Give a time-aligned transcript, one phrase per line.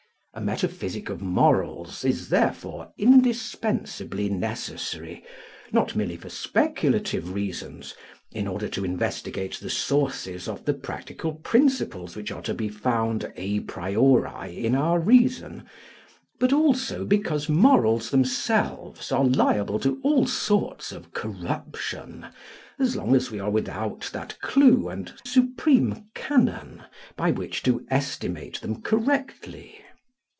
[0.33, 5.25] A metaphysic of morals is therefore indispensably necessary,
[5.73, 7.95] not merely for speculative reasons,
[8.31, 13.29] in order to investigate the sources of the practical principles which are to be found
[13.35, 15.65] a priori in our reason,
[16.39, 22.25] but also because morals themselves are liable to all sorts of corruption,
[22.79, 26.83] as long as we are without that clue and supreme canon
[27.17, 29.81] by which to estimate them correctly.